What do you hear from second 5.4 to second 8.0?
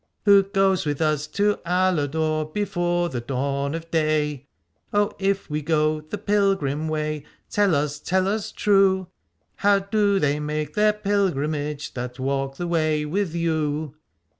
we go the pilgrim way, Tell us,